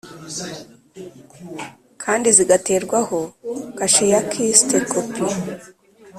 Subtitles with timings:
[2.03, 3.19] Kandi zigaterwaho
[3.77, 5.25] kashe ya kist kopi